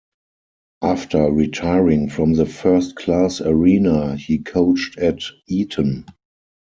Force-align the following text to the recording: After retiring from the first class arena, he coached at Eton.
After 0.81 1.29
retiring 1.29 2.09
from 2.09 2.33
the 2.33 2.47
first 2.47 2.95
class 2.95 3.39
arena, 3.39 4.15
he 4.15 4.39
coached 4.39 4.97
at 4.97 5.21
Eton. 5.47 6.05